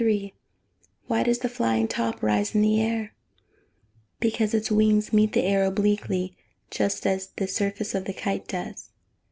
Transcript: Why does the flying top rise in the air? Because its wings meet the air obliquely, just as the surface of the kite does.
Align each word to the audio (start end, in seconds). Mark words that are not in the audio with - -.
Why 1.05 1.21
does 1.21 1.37
the 1.37 1.47
flying 1.47 1.87
top 1.87 2.23
rise 2.23 2.55
in 2.55 2.61
the 2.63 2.81
air? 2.81 3.13
Because 4.19 4.55
its 4.55 4.71
wings 4.71 5.13
meet 5.13 5.33
the 5.33 5.43
air 5.43 5.63
obliquely, 5.63 6.35
just 6.71 7.05
as 7.05 7.27
the 7.35 7.47
surface 7.47 7.93
of 7.93 8.05
the 8.05 8.13
kite 8.13 8.47
does. 8.47 8.89